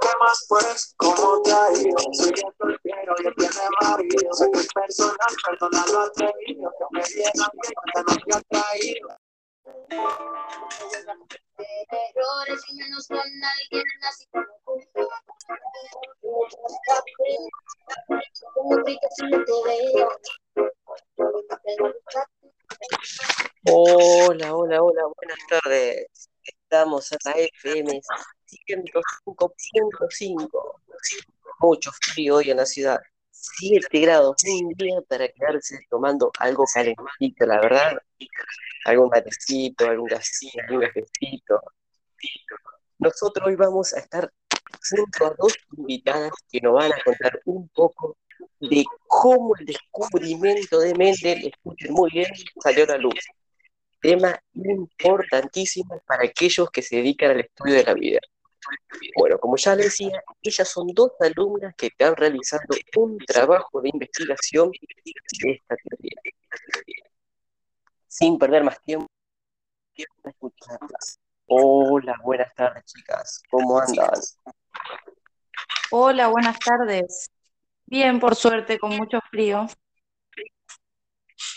¿Qué 0.00 0.10
más 0.20 0.46
pues? 0.48 0.94
¿Cómo 0.96 1.42
te 1.42 1.52
ha 1.52 1.72
ido? 1.72 1.98
Soy 2.12 2.28
el 2.28 2.54
soltero 2.58 3.14
y 3.18 3.26
el 3.26 3.34
tiene 3.34 3.68
marido. 3.82 4.32
Sé 4.34 4.50
que 4.52 4.60
es 4.60 4.68
personal, 4.72 5.34
perdona 5.44 5.84
lo 5.92 6.00
atrevido. 6.00 6.70
Que 6.78 6.84
me 6.92 7.00
a 7.00 7.02
mí 7.02 7.68
cuando 7.92 8.14
no 8.14 8.18
te 8.24 8.36
ha 8.36 8.40
traído. 8.42 9.08
colores 12.14 12.62
y 12.68 12.74
menos 12.76 13.08
con 13.08 13.18
alguien 13.18 13.84
así 14.08 14.24
como 14.32 14.46
tú. 14.94 15.08
Como 18.54 18.76
si 19.16 19.24
no 19.26 19.44
te. 19.44 19.58
Hola, 23.64 24.54
hola, 24.54 24.82
hola, 24.82 25.02
buenas 25.16 25.38
tardes. 25.48 26.28
Estamos 26.42 27.10
en 27.12 27.18
la 27.24 27.32
FM 27.32 28.00
105.5. 28.66 30.80
Mucho 31.60 31.90
frío 31.92 32.36
hoy 32.36 32.50
en 32.50 32.58
la 32.58 32.66
ciudad. 32.66 33.00
7 33.30 34.00
grados, 34.00 34.36
un 34.44 34.74
día 34.74 35.00
para 35.08 35.28
quedarse 35.28 35.78
tomando 35.88 36.30
algo 36.38 36.64
calentito, 36.72 37.46
la 37.46 37.60
verdad. 37.60 37.98
Algún 38.84 39.08
matecito, 39.08 39.86
algún 39.86 40.08
gasito, 40.08 40.58
algún 40.68 40.82
cafecito. 40.82 41.60
Nosotros 42.98 43.46
hoy 43.46 43.56
vamos 43.56 43.94
a 43.94 44.00
estar 44.00 44.30
junto 44.90 45.26
a 45.26 45.34
dos 45.38 45.54
invitadas 45.76 46.32
que 46.50 46.60
nos 46.60 46.74
van 46.74 46.92
a 46.92 47.02
contar 47.04 47.40
un 47.44 47.68
poco 47.68 48.16
de 48.60 48.84
cómo 49.06 49.54
el 49.58 49.66
descubrimiento 49.66 50.80
de 50.80 50.94
Mendel, 50.94 51.46
escuchen 51.46 51.92
muy 51.92 52.10
bien, 52.10 52.26
salió 52.62 52.84
a 52.84 52.88
la 52.88 52.98
luz. 52.98 53.14
Tema 54.00 54.38
importantísimo 54.54 56.00
para 56.06 56.24
aquellos 56.24 56.70
que 56.70 56.82
se 56.82 56.96
dedican 56.96 57.32
al 57.32 57.40
estudio 57.40 57.74
de 57.74 57.84
la 57.84 57.94
vida. 57.94 58.20
Bueno, 59.16 59.38
como 59.38 59.56
ya 59.56 59.76
decía, 59.76 60.22
ellas 60.42 60.68
son 60.68 60.88
dos 60.88 61.12
alumnas 61.20 61.74
que 61.76 61.86
están 61.86 62.14
realizando 62.16 62.76
un 62.96 63.18
trabajo 63.18 63.80
de 63.80 63.90
investigación 63.92 64.70
de 65.42 65.52
esta 65.52 65.76
teoría. 65.76 66.20
Sin 68.06 68.38
perder 68.38 68.64
más 68.64 68.80
tiempo, 68.82 69.06
a 70.24 70.28
escucharlas. 70.28 71.18
Hola, 71.46 72.14
buenas 72.22 72.54
tardes, 72.54 72.84
chicas. 72.84 73.42
¿Cómo 73.50 73.80
andan? 73.80 74.10
Hola, 75.90 76.28
buenas 76.28 76.58
tardes. 76.58 77.30
Bien, 77.90 78.20
por 78.20 78.34
suerte, 78.34 78.78
con 78.78 78.94
mucho 78.98 79.18
frío. 79.30 79.66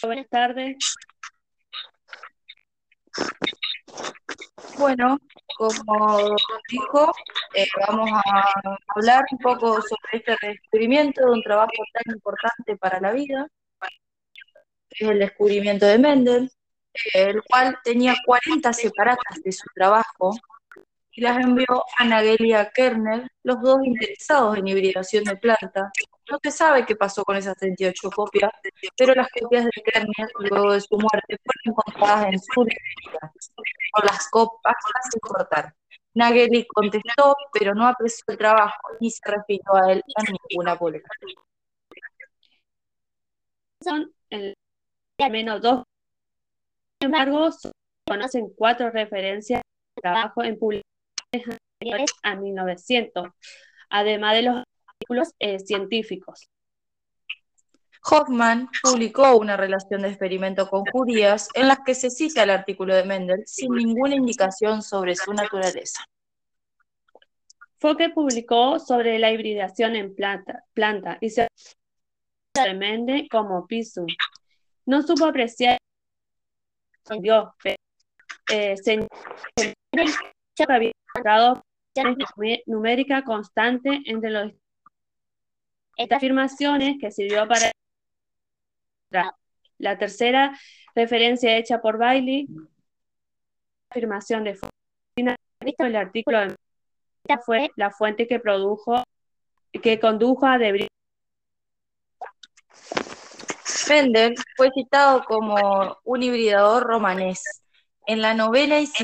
Buenas 0.01 0.29
tardes. 0.29 0.77
Bueno, 4.77 5.17
como 5.57 6.37
dijo, 6.69 7.11
eh, 7.53 7.67
vamos 7.85 8.09
a 8.13 8.43
hablar 8.95 9.25
un 9.29 9.37
poco 9.39 9.81
sobre 9.81 10.23
este 10.23 10.37
descubrimiento 10.41 11.25
de 11.25 11.31
un 11.31 11.43
trabajo 11.43 11.71
tan 11.91 12.15
importante 12.15 12.77
para 12.77 13.01
la 13.01 13.11
vida, 13.11 13.47
que 14.89 15.03
es 15.03 15.11
el 15.11 15.19
descubrimiento 15.19 15.85
de 15.85 15.97
Mendel, 15.97 16.49
el 17.13 17.43
cual 17.43 17.77
tenía 17.83 18.15
40 18.25 18.71
separatas 18.71 19.43
de 19.43 19.51
su 19.51 19.67
trabajo 19.75 20.31
las 21.21 21.37
envió 21.37 21.85
a 21.97 22.05
Nagelia 22.05 22.71
Kerner, 22.73 23.27
los 23.43 23.61
dos 23.61 23.79
interesados 23.83 24.57
en 24.57 24.67
hibridación 24.67 25.23
de 25.23 25.37
plantas. 25.37 25.91
No 26.29 26.39
se 26.41 26.51
sabe 26.51 26.85
qué 26.85 26.95
pasó 26.95 27.23
con 27.23 27.35
esas 27.37 27.55
38 27.57 28.09
copias, 28.11 28.51
pero 28.97 29.13
las 29.15 29.27
copias 29.29 29.65
de 29.65 29.71
Kerner, 29.83 30.29
luego 30.39 30.73
de 30.73 30.81
su 30.81 30.97
muerte, 30.97 31.37
fueron 31.43 31.61
encontradas 31.65 32.25
en 32.33 32.39
su 32.39 32.61
librería, 32.63 33.31
con 33.93 34.05
las 34.05 34.29
copas 34.29 34.75
sin 35.11 35.19
cortar. 35.21 35.73
Nageli 36.13 36.65
contestó, 36.67 37.35
pero 37.53 37.73
no 37.73 37.87
apreció 37.87 38.23
el 38.27 38.37
trabajo 38.37 38.79
ni 38.99 39.09
se 39.11 39.21
refirió 39.25 39.75
a 39.75 39.91
él 39.93 40.03
en 40.27 40.35
ninguna 40.49 40.77
publicación. 40.77 41.31
Son 43.83 44.11
el- 44.29 44.55
al 45.19 45.31
menos 45.31 45.61
dos. 45.61 45.83
Sin 46.99 47.07
embargo, 47.13 47.49
conocen 48.07 48.53
cuatro 48.55 48.89
referencias 48.91 49.61
de 49.95 50.01
trabajo 50.01 50.43
en 50.43 50.57
publicaciones 50.57 50.80
anteriores 51.33 52.11
a 52.23 52.35
1900, 52.35 53.29
además 53.89 54.35
de 54.35 54.41
los 54.41 54.63
artículos 54.87 55.29
eh, 55.39 55.59
científicos. 55.59 56.49
Hoffman 58.03 58.67
publicó 58.81 59.37
una 59.37 59.57
relación 59.57 60.01
de 60.01 60.09
experimento 60.09 60.67
con 60.67 60.83
judías 60.85 61.49
en 61.53 61.67
la 61.67 61.83
que 61.85 61.93
se 61.93 62.09
cita 62.09 62.43
el 62.43 62.49
artículo 62.49 62.95
de 62.95 63.03
Mendel 63.03 63.43
sin 63.45 63.71
ninguna 63.71 64.15
indicación 64.15 64.81
sobre 64.81 65.15
su 65.15 65.31
naturaleza. 65.33 66.03
Focke 67.79 68.09
publicó 68.13 68.79
sobre 68.79 69.19
la 69.19 69.31
hibridación 69.31 69.95
en 69.95 70.15
planta, 70.15 70.63
planta 70.73 71.17
y 71.21 71.29
se 71.29 71.47
de 72.53 72.73
Mende 72.73 73.27
como 73.29 73.65
Pisum. 73.65 74.07
No 74.85 75.01
supo 75.03 75.25
apreciar 75.25 75.77
Dios, 77.19 77.49
pero 77.63 77.75
eh, 78.51 78.75
señaló 78.77 79.07
que 80.55 80.65
había 80.67 80.91
encontrado 81.09 81.63
una 81.95 82.15
numérica 82.65 83.23
constante 83.23 84.01
entre 84.05 84.29
los 84.29 84.51
estas 85.97 86.17
afirmaciones 86.17 86.95
que 86.99 87.11
sirvió 87.11 87.47
para 87.47 87.71
la 89.77 89.97
tercera 89.97 90.57
referencia 90.95 91.57
hecha 91.57 91.81
por 91.81 91.97
Bailey, 91.97 92.47
afirmación 93.89 94.43
de 94.43 94.57
el 95.15 95.95
artículo 95.95 96.39
de 96.39 96.55
fue 97.45 97.69
la 97.75 97.91
fuente 97.91 98.27
que 98.27 98.39
produjo, 98.39 99.03
que 99.71 99.99
condujo 99.99 100.45
a 100.47 100.57
Debris. 100.57 100.87
Mendel 103.89 104.35
fue 104.55 104.69
citado 104.73 105.23
como 105.25 105.97
un 106.03 106.23
hibridador 106.23 106.83
romanés 106.83 107.60
en 108.05 108.21
la 108.21 108.35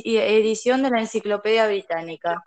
y 0.04 0.18
edición 0.18 0.84
de 0.84 0.90
la 0.90 1.00
Enciclopedia 1.00 1.68
Británica. 1.68 2.44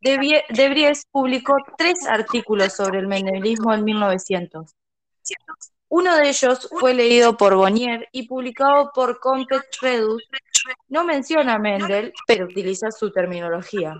De, 0.00 0.68
Vries 0.68 1.06
publicó 1.10 1.56
tres 1.76 2.06
artículos 2.06 2.72
sobre 2.74 2.98
el 2.98 3.06
mendelismo 3.06 3.72
en 3.72 3.84
1900. 3.84 4.74
Uno 5.88 6.16
de 6.16 6.28
ellos 6.28 6.68
fue 6.78 6.94
leído 6.94 7.36
por 7.36 7.54
Bonnier 7.54 8.08
y 8.12 8.26
publicado 8.26 8.90
por 8.94 9.20
Compet 9.20 9.62
Redus. 9.80 10.22
No 10.88 11.04
menciona 11.04 11.54
a 11.54 11.58
Mendel, 11.58 12.12
pero 12.26 12.46
utiliza 12.46 12.90
su 12.90 13.12
terminología. 13.12 13.94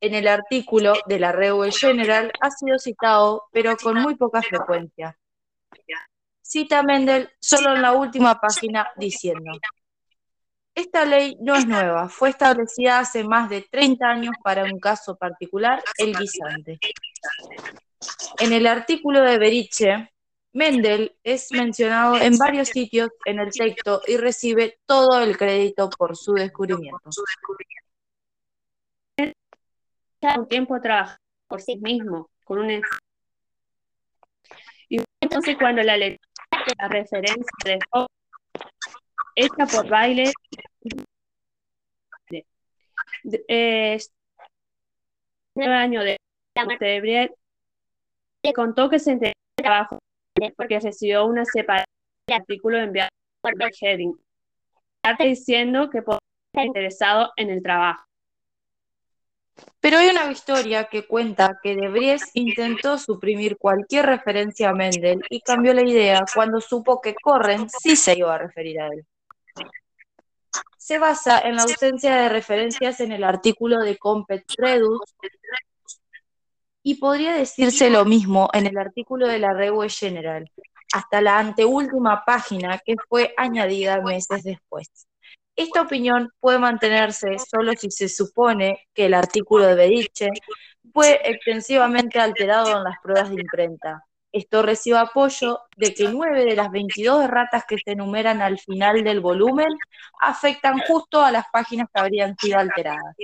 En 0.00 0.14
el 0.14 0.26
artículo 0.28 0.94
de 1.06 1.18
la 1.18 1.30
Revue 1.30 1.70
General 1.72 2.32
ha 2.40 2.50
sido 2.50 2.78
citado, 2.78 3.44
pero 3.52 3.76
con 3.76 4.00
muy 4.00 4.16
poca 4.16 4.40
frecuencia. 4.40 5.16
Cita 6.40 6.78
a 6.78 6.82
Mendel 6.82 7.30
solo 7.38 7.76
en 7.76 7.82
la 7.82 7.92
última 7.92 8.40
página 8.40 8.88
diciendo, 8.96 9.52
esta 10.80 11.04
ley 11.04 11.36
no 11.40 11.54
es 11.54 11.66
nueva, 11.66 12.08
fue 12.08 12.30
establecida 12.30 12.98
hace 13.00 13.24
más 13.24 13.48
de 13.48 13.62
30 13.70 14.06
años 14.06 14.34
para 14.42 14.64
un 14.64 14.78
caso 14.78 15.16
particular, 15.16 15.82
el 15.98 16.16
guisante. 16.16 16.78
En 18.38 18.52
el 18.52 18.66
artículo 18.66 19.22
de 19.22 19.38
Beriche, 19.38 20.10
Mendel 20.52 21.16
es 21.22 21.52
mencionado 21.52 22.16
en 22.16 22.36
varios 22.36 22.68
sitios 22.68 23.10
en 23.24 23.38
el 23.38 23.50
texto 23.52 24.02
y 24.06 24.16
recibe 24.16 24.78
todo 24.86 25.20
el 25.20 25.36
crédito 25.36 25.88
por 25.90 26.16
su 26.16 26.32
descubrimiento. 26.32 27.10
Un 30.36 30.48
tiempo 30.48 30.80
trabajando 30.80 31.20
por 31.46 31.60
sí 31.62 31.76
mismo, 31.76 32.28
con 32.44 32.58
un. 32.58 32.82
Y 34.88 35.00
entonces 35.20 35.56
cuando 35.58 35.82
la 35.82 35.96
lectura 35.96 36.28
de 36.66 36.74
la 36.78 36.88
referencia 36.88 37.44
de 37.64 37.78
hecha 39.36 39.66
por 39.66 39.88
de- 39.88 40.32
eh, 43.48 43.98
nueve 45.54 45.74
años 45.74 46.04
de 46.04 46.16
la 46.56 46.64
muerte 46.64 46.84
de 46.84 47.30
le 48.42 48.52
contó 48.52 48.88
que 48.88 48.98
se 48.98 49.12
enteró 49.12 49.32
del 49.56 49.64
trabajo 49.64 49.98
porque 50.56 50.80
recibió 50.80 51.26
una 51.26 51.44
separación 51.44 51.86
artículo 52.32 52.78
enviado 52.78 53.10
por 53.40 53.52
Heading, 53.80 54.14
diciendo 55.18 55.90
que 55.90 56.02
podía 56.02 56.20
estar 56.52 56.66
interesado 56.66 57.32
en 57.36 57.50
el 57.50 57.62
trabajo. 57.62 58.04
Pero 59.80 59.98
hay 59.98 60.08
una 60.08 60.30
historia 60.30 60.84
que 60.84 61.06
cuenta 61.06 61.58
que 61.62 61.74
De 61.74 61.88
Vries 61.88 62.30
intentó 62.34 62.98
suprimir 62.98 63.58
cualquier 63.58 64.06
referencia 64.06 64.70
a 64.70 64.74
Mendel 64.74 65.22
y 65.28 65.40
cambió 65.40 65.74
la 65.74 65.82
idea 65.82 66.24
cuando 66.34 66.60
supo 66.60 67.00
que 67.00 67.14
Corren 67.14 67.68
sí 67.68 67.96
se 67.96 68.16
iba 68.16 68.34
a 68.34 68.38
referir 68.38 68.80
a 68.80 68.86
él. 68.86 69.04
Se 70.78 70.98
basa 70.98 71.40
en 71.40 71.56
la 71.56 71.62
ausencia 71.62 72.14
de 72.16 72.28
referencias 72.28 73.00
en 73.00 73.12
el 73.12 73.24
artículo 73.24 73.80
de 73.80 73.96
Compet 73.96 74.44
Redus 74.56 75.00
y 76.82 76.96
podría 76.96 77.34
decirse 77.34 77.90
lo 77.90 78.04
mismo 78.04 78.48
en 78.52 78.66
el 78.66 78.78
artículo 78.78 79.28
de 79.28 79.38
la 79.38 79.52
Revue 79.52 79.88
General, 79.88 80.50
hasta 80.92 81.20
la 81.20 81.38
anteúltima 81.38 82.24
página 82.24 82.78
que 82.84 82.96
fue 83.08 83.34
añadida 83.36 84.00
meses 84.00 84.42
después. 84.42 84.88
Esta 85.54 85.82
opinión 85.82 86.30
puede 86.40 86.58
mantenerse 86.58 87.36
solo 87.38 87.72
si 87.76 87.90
se 87.90 88.08
supone 88.08 88.88
que 88.94 89.06
el 89.06 89.14
artículo 89.14 89.66
de 89.66 89.74
Bediche 89.74 90.30
fue 90.92 91.20
extensivamente 91.24 92.18
alterado 92.18 92.78
en 92.78 92.84
las 92.84 92.96
pruebas 93.02 93.28
de 93.28 93.42
imprenta. 93.42 94.04
Esto 94.32 94.62
recibe 94.62 94.98
apoyo 94.98 95.60
de 95.76 95.92
que 95.92 96.08
nueve 96.08 96.44
de 96.44 96.54
las 96.54 96.70
22 96.70 97.24
erratas 97.24 97.64
que 97.66 97.78
se 97.78 97.92
enumeran 97.92 98.40
al 98.40 98.58
final 98.60 99.02
del 99.02 99.20
volumen 99.20 99.68
afectan 100.20 100.78
justo 100.86 101.20
a 101.20 101.32
las 101.32 101.46
páginas 101.52 101.88
que 101.92 102.00
habrían 102.00 102.36
sido 102.36 102.58
alteradas. 102.60 103.16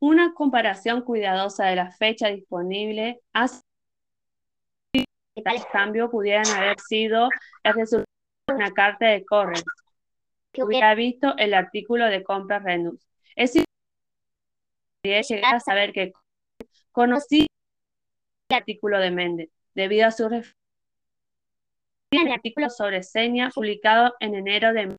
Una 0.00 0.34
comparación 0.34 1.00
cuidadosa 1.02 1.66
de 1.66 1.76
la 1.76 1.90
fecha 1.90 2.28
disponible 2.28 3.20
hace 3.32 3.62
que 4.92 5.42
tales 5.42 5.64
cambios 5.72 6.10
pudieran 6.10 6.46
haber 6.46 6.78
sido 6.80 7.30
el 7.62 7.72
resultado 7.74 8.06
de 8.48 8.54
una 8.54 8.70
carta 8.72 9.06
de 9.06 9.24
Correns, 9.24 9.64
que 10.52 10.62
hubiera 10.62 10.94
visto 10.94 11.34
el 11.38 11.54
artículo 11.54 12.06
de 12.06 12.22
compra 12.22 12.58
Renus. 12.58 13.00
Es 13.34 13.56
importante 13.56 15.34
llegar 15.34 15.54
a 15.54 15.60
saber 15.60 15.92
que 15.92 16.12
conocía 16.92 17.47
el 18.48 18.56
artículo 18.56 18.98
de 18.98 19.10
Méndez, 19.10 19.50
debido 19.74 20.06
a 20.06 20.10
su 20.10 20.24
referencia 20.24 20.54
al 22.12 22.32
artículo 22.32 22.70
sobre 22.70 23.02
seña 23.02 23.50
publicado 23.54 24.14
en 24.20 24.34
enero 24.34 24.72
de 24.72 24.96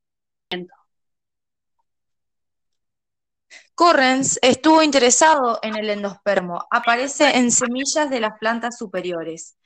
Correns 3.73 4.37
estuvo 4.41 4.83
interesado 4.83 5.59
en 5.63 5.75
el 5.75 5.89
endospermo. 5.89 6.67
Aparece 6.69 7.37
en 7.37 7.49
semillas 7.49 8.09
de 8.09 8.19
las 8.19 8.37
plantas 8.37 8.77
superiores. 8.77 9.57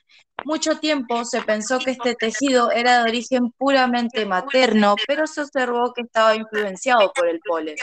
Mucho 0.44 0.78
tiempo 0.78 1.24
se 1.24 1.42
pensó 1.42 1.78
que 1.78 1.90
este 1.90 2.14
tejido 2.14 2.70
era 2.70 2.98
de 2.98 3.10
origen 3.10 3.50
puramente 3.58 4.24
materno, 4.24 4.94
pero 5.06 5.26
se 5.26 5.42
observó 5.42 5.92
que 5.92 6.02
estaba 6.02 6.34
influenciado 6.34 7.12
por 7.12 7.28
el 7.28 7.40
polen. 7.40 7.76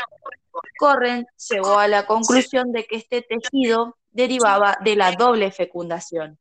Correns 0.80 1.28
llegó 1.50 1.78
a 1.78 1.88
la 1.88 2.06
conclusión 2.06 2.72
de 2.72 2.86
que 2.86 2.98
este 2.98 3.22
tejido 3.22 3.98
derivaba 4.12 4.78
de 4.84 4.96
la 4.96 5.14
doble 5.14 5.52
fecundación. 5.52 6.38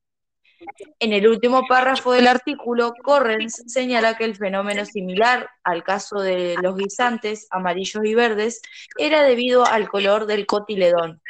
En 0.99 1.13
el 1.13 1.27
último 1.27 1.63
párrafo 1.67 2.13
del 2.13 2.27
artículo, 2.27 2.93
Correns 3.03 3.63
señala 3.67 4.17
que 4.17 4.25
el 4.25 4.37
fenómeno 4.37 4.85
similar 4.85 5.49
al 5.65 5.83
caso 5.83 6.21
de 6.21 6.57
los 6.63 6.77
guisantes 6.77 7.47
amarillos 7.51 8.05
y 8.05 8.15
verdes 8.15 8.61
era 8.99 9.23
debido 9.23 9.65
al 9.65 9.89
color 9.89 10.27
del 10.27 10.47
cotiledón, 10.47 11.23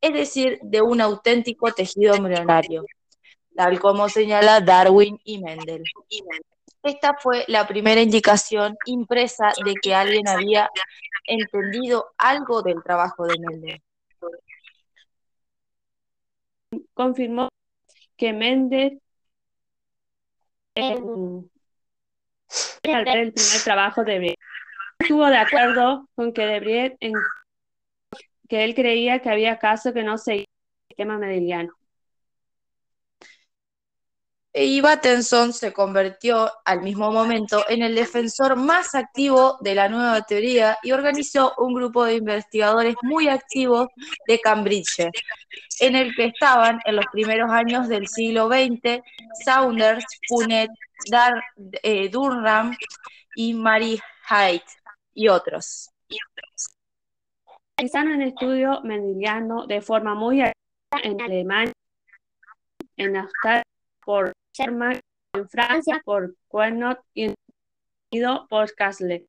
es 0.00 0.12
decir, 0.12 0.60
de 0.62 0.80
un 0.80 1.00
auténtico 1.00 1.72
tejido 1.72 2.14
embrionario, 2.14 2.84
tal 3.56 3.80
como 3.80 4.08
señala 4.08 4.60
Darwin 4.60 5.18
y 5.24 5.42
Mendel. 5.42 5.82
Esta 6.84 7.16
fue 7.20 7.44
la 7.48 7.66
primera 7.66 8.00
indicación 8.00 8.76
impresa 8.86 9.52
de 9.64 9.74
que 9.74 9.94
alguien 9.94 10.28
había 10.28 10.70
entendido 11.24 12.12
algo 12.16 12.62
del 12.62 12.80
trabajo 12.84 13.26
de 13.26 13.34
Mendel. 13.40 13.82
Confirmó 16.94 17.48
que 18.16 18.32
Méndez 18.32 18.98
al 22.84 23.04
ver 23.04 23.18
el 23.18 23.32
primer 23.32 23.62
trabajo 23.64 24.04
de 24.04 24.12
Debriet 24.12 24.38
estuvo 24.98 25.26
de 25.26 25.36
acuerdo 25.36 26.08
con 26.14 26.32
que 26.32 26.46
Debriet 26.46 26.96
en 27.00 27.12
que 28.48 28.64
él 28.64 28.74
creía 28.74 29.20
que 29.20 29.30
había 29.30 29.58
casos 29.58 29.92
que 29.92 30.02
no 30.02 30.18
seguían 30.18 30.46
el 30.46 30.92
esquema 30.92 31.18
mendeliano. 31.18 31.77
Y 34.60 34.80
Battenson 34.80 35.52
se 35.52 35.72
convirtió 35.72 36.50
al 36.64 36.82
mismo 36.82 37.12
momento 37.12 37.64
en 37.68 37.80
el 37.82 37.94
defensor 37.94 38.56
más 38.56 38.96
activo 38.96 39.56
de 39.60 39.76
la 39.76 39.88
nueva 39.88 40.22
teoría 40.22 40.76
y 40.82 40.90
organizó 40.90 41.54
un 41.58 41.74
grupo 41.74 42.04
de 42.04 42.16
investigadores 42.16 42.96
muy 43.02 43.28
activos 43.28 43.86
de 44.26 44.40
Cambridge, 44.40 45.10
en 45.78 45.94
el 45.94 46.12
que 46.16 46.24
estaban 46.24 46.80
en 46.84 46.96
los 46.96 47.04
primeros 47.12 47.48
años 47.52 47.86
del 47.86 48.08
siglo 48.08 48.48
XX 48.48 49.00
Saunders, 49.44 50.04
Punnett, 50.28 50.70
Dar, 51.08 51.40
eh, 51.84 52.08
Durham 52.08 52.76
y 53.36 53.54
Mary 53.54 54.00
Haidt 54.28 54.64
y 55.14 55.28
otros. 55.28 55.88
Realizaron 57.76 58.14
un 58.14 58.22
estudio 58.22 58.82
de 59.68 59.80
forma 59.82 60.16
muy 60.16 60.40
activa 60.40 61.00
en 61.04 61.20
Alemania, 61.20 61.72
en 62.96 63.16
Australia 63.18 63.62
por 64.04 64.32
En 64.60 65.48
Francia 65.48 66.00
por 66.04 66.34
Quernot 66.50 67.00
y 67.14 67.34
por 68.48 68.74
Castle. 68.74 69.26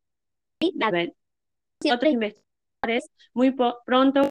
Y 0.62 1.92
otros 1.92 2.12
investigadores 2.12 3.10
muy 3.34 3.56
pronto 3.86 4.30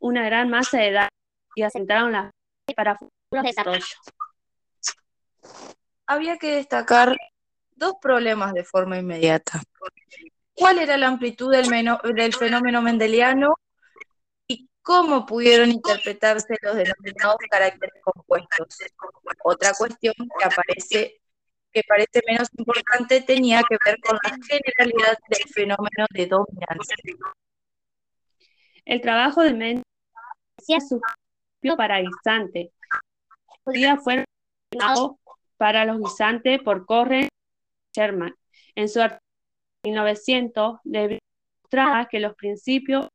una 0.00 0.24
gran 0.24 0.48
masa 0.48 0.78
de 0.78 0.92
datos 0.92 1.18
y 1.54 1.62
asentaron 1.62 2.12
las 2.12 2.30
para 2.74 2.96
futuros 2.96 3.44
desarrollos. 3.44 3.96
Había 6.06 6.38
que 6.38 6.56
destacar 6.56 7.16
dos 7.74 7.94
problemas 8.00 8.52
de 8.54 8.64
forma 8.64 8.98
inmediata. 8.98 9.62
¿Cuál 10.54 10.78
era 10.78 10.96
la 10.96 11.08
amplitud 11.08 11.52
del, 11.52 11.68
del 12.14 12.34
fenómeno 12.34 12.82
mendeliano 12.82 13.54
y 13.58 13.65
cómo 14.86 15.26
pudieron 15.26 15.70
interpretarse 15.70 16.54
los 16.62 16.76
denominados 16.76 17.36
caracteres 17.50 18.00
compuestos? 18.02 18.78
Otra 19.42 19.72
cuestión 19.76 20.14
que 20.38 20.44
aparece 20.44 21.20
que 21.72 21.82
parece 21.86 22.22
menos 22.26 22.48
importante 22.56 23.20
tenía 23.20 23.62
que 23.68 23.76
ver 23.84 23.98
con 24.00 24.16
la 24.22 24.30
generalidad 24.48 25.18
del 25.28 25.52
fenómeno 25.52 26.06
de 26.10 26.26
dominancia. 26.26 26.96
El 28.84 29.00
trabajo 29.02 29.42
de 29.42 29.52
Mendel 29.52 29.82
hacía 30.58 30.80
su 30.80 31.00
para 31.76 32.00
guisante. 32.00 32.70
día 33.66 33.96
fue 33.96 34.24
para 35.56 35.84
los 35.84 35.98
guisantes 35.98 36.62
por 36.62 36.86
Corren 36.86 37.28
Sherman. 37.92 38.34
En 38.76 38.88
su 38.88 39.00
artículo 39.00 39.20
1900 39.82 40.78
demostraba 40.84 42.06
que 42.08 42.20
los 42.20 42.36
principios 42.36 43.08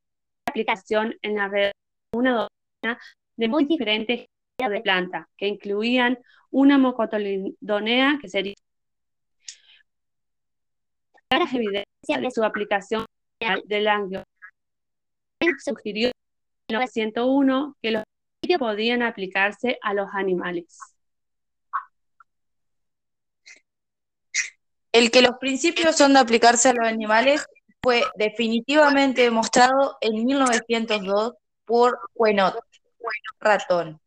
aplicación 0.51 1.15
en 1.21 1.35
la 1.35 1.47
red 1.47 1.71
una 2.13 2.31
doctrina 2.31 2.99
de 3.37 3.47
muy 3.47 3.65
diferentes 3.65 4.27
de 4.69 4.81
planta, 4.81 5.27
que 5.37 5.47
incluían 5.47 6.19
una 6.51 6.77
mocotoledonea 6.77 8.19
que 8.21 8.29
sería 8.29 8.53
las 11.31 11.53
evidencias 11.53 12.21
de 12.21 12.31
su 12.31 12.43
aplicación 12.43 13.05
del 13.65 13.87
ángulo. 13.87 14.23
Sugirió 15.63 16.09
en 16.09 16.13
1901 16.69 17.77
que 17.81 17.91
los 17.91 18.03
podían 18.59 19.01
aplicarse 19.01 19.79
a 19.81 19.93
los 19.93 20.09
animales. 20.13 20.77
El 24.91 25.09
que 25.09 25.21
los 25.21 25.37
principios 25.39 25.95
son 25.95 26.13
de 26.13 26.19
aplicarse 26.19 26.69
a 26.69 26.73
los 26.73 26.85
animales 26.85 27.47
fue 27.83 28.03
definitivamente 28.15 29.23
demostrado 29.23 29.97
en 30.01 30.25
1902 30.25 31.33
por 31.65 31.99
Quenot, 32.15 32.59
ratón, 33.39 33.99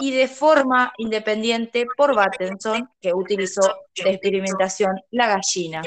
y 0.00 0.12
de 0.12 0.28
forma 0.28 0.92
independiente 0.98 1.86
por 1.96 2.14
Battenson, 2.14 2.88
que 3.00 3.12
utilizó 3.12 3.60
de 4.02 4.10
experimentación 4.10 5.00
la 5.10 5.28
gallina. 5.28 5.82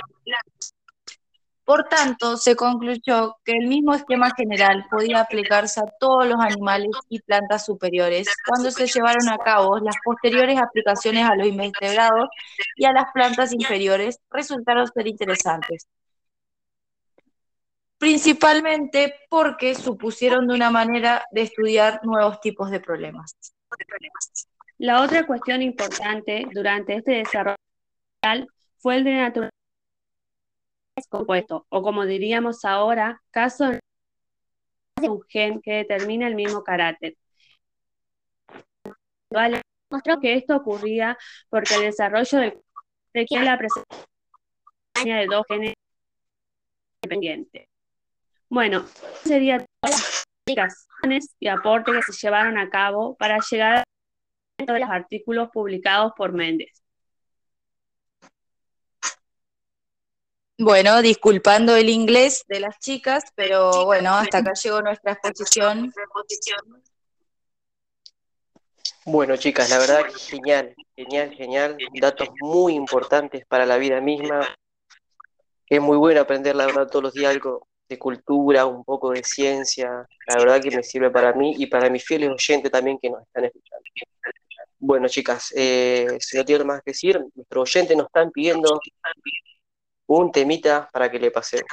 Por 1.66 1.86
tanto, 1.86 2.36
se 2.36 2.58
concluyó 2.58 3.38
que 3.46 3.54
el 3.54 3.68
mismo 3.68 3.94
esquema 3.94 4.32
general 4.36 4.86
podía 4.92 5.22
aplicarse 5.22 5.80
a 5.80 5.90
todos 5.98 6.28
los 6.28 6.38
animales 6.38 6.92
y 7.08 7.22
plantas 7.22 7.66
superiores 7.66 8.28
cuando 8.46 8.70
se 8.70 8.86
llevaron 8.86 9.30
a 9.30 9.38
cabo 9.38 9.80
las 9.80 9.96
posteriores 10.04 10.60
aplicaciones 10.60 11.26
a 11.26 11.36
los 11.36 11.48
invertebrados 11.48 12.28
y 12.76 12.84
a 12.84 12.92
las 12.92 13.06
plantas 13.14 13.54
inferiores 13.54 14.20
resultaron 14.30 14.88
ser 14.88 15.08
interesantes. 15.08 15.88
Principalmente 18.04 19.16
porque 19.30 19.76
supusieron 19.76 20.46
de 20.46 20.56
una 20.56 20.70
manera 20.70 21.26
de 21.32 21.44
estudiar 21.44 22.02
nuevos 22.04 22.42
tipos 22.42 22.70
de 22.70 22.82
problemas. 22.82 23.34
La 24.78 25.02
otra 25.02 25.26
cuestión 25.26 25.62
importante 25.62 26.46
durante 26.52 26.98
este 26.98 27.12
desarrollo 27.14 27.56
fue 28.80 28.98
el 28.98 29.06
de 29.06 29.14
naturaleza 29.14 29.52
compuesto, 31.08 31.66
o 31.70 31.82
como 31.82 32.06
diríamos 32.06 32.66
ahora, 32.66 33.22
caso 33.32 33.72
de 33.72 33.80
un 35.10 35.22
gen 35.30 35.62
que 35.62 35.72
determina 35.76 36.28
el 36.28 36.36
mismo 36.36 36.62
carácter. 36.62 37.16
Mostró 39.90 40.20
que 40.20 40.34
esto 40.34 40.58
ocurría 40.58 41.18
porque 41.48 41.76
el 41.76 41.84
desarrollo 41.84 42.52
requiere 43.14 43.46
la 43.46 43.58
presencia 43.58 45.16
de 45.16 45.26
dos 45.26 45.46
genes 45.48 45.74
independientes. 47.02 47.73
Bueno, 48.54 48.86
serían 49.24 49.66
todas 49.82 50.00
las 50.00 50.26
explicaciones 50.46 51.36
y 51.40 51.48
aportes 51.48 52.06
que 52.06 52.14
se 52.14 52.28
llevaron 52.28 52.60
a 52.60 52.70
cabo 52.70 53.16
para 53.16 53.40
llegar 53.50 53.84
a 54.60 54.80
los 54.80 54.90
artículos 54.92 55.50
publicados 55.52 56.14
por 56.16 56.34
Méndez. 56.34 56.70
Bueno, 60.60 61.02
disculpando 61.02 61.76
el 61.76 61.90
inglés 61.90 62.44
de 62.48 62.60
las 62.60 62.78
chicas, 62.78 63.24
pero 63.34 63.86
bueno, 63.86 64.14
hasta 64.14 64.38
acá 64.38 64.52
llegó 64.54 64.84
nuestra 64.84 65.14
exposición. 65.14 65.92
Bueno, 69.04 69.36
chicas, 69.36 69.72
la 69.72 69.80
verdad 69.80 70.06
que 70.06 70.20
genial, 70.20 70.76
genial, 70.96 71.34
genial. 71.34 71.78
Datos 72.00 72.30
muy 72.40 72.76
importantes 72.76 73.48
para 73.48 73.66
la 73.66 73.78
vida 73.78 74.00
misma. 74.00 74.48
Es 75.68 75.82
muy 75.82 75.98
bueno 75.98 76.22
aprender, 76.22 76.56
la 76.56 76.68
verdad, 76.68 76.88
todos 76.88 77.02
los 77.02 77.14
días 77.14 77.32
algo 77.32 77.68
cultura, 77.98 78.66
un 78.66 78.84
poco 78.84 79.12
de 79.12 79.24
ciencia. 79.24 80.08
La 80.28 80.38
verdad 80.38 80.62
que 80.62 80.76
me 80.76 80.84
sirve 80.84 81.10
para 81.12 81.34
mí 81.34 81.56
y 81.58 81.68
para 81.68 81.90
mis 81.90 82.04
fieles 82.04 82.30
oyentes 82.30 82.72
también 82.72 82.98
que 83.02 83.10
nos 83.10 83.22
están 83.24 83.46
escuchando. 83.46 83.84
Bueno, 84.80 85.08
chicas, 85.08 85.54
eh, 85.56 86.18
si 86.20 86.38
no 86.38 86.44
tienen 86.44 86.68
más 86.68 86.82
que 86.82 86.92
decir, 86.92 87.20
nuestros 87.36 87.70
oyentes 87.70 87.96
nos 87.96 88.08
están 88.08 88.32
pidiendo 88.32 88.80
un 90.08 90.32
temita 90.32 90.90
para 90.92 91.10
que 91.10 91.20
le 91.20 91.32
pasemos. 91.32 91.72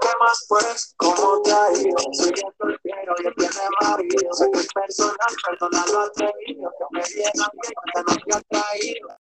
¿Qué 0.00 0.08
más 0.20 0.46
pues? 0.48 0.94
¿Cómo 0.96 1.42
te 1.42 1.52
ha 1.52 1.72
ido? 1.72 1.96
Soy 2.12 2.28
el 2.30 2.54
soltero 2.58 3.14
y 3.18 3.26
el 3.26 3.34
tiene 3.34 3.68
marido. 3.82 4.30
Que 4.52 4.58
es 4.60 4.68
personal, 4.72 5.16
perdona 5.44 5.84
lo 5.92 6.00
atrevido. 6.00 6.70
Que 6.78 6.84
me 6.92 7.02
viene 7.14 7.30
bien, 7.34 7.74
que 7.92 8.00
no 8.02 8.14
te 8.24 8.36
ha 8.36 8.40
traído. 8.50 9.23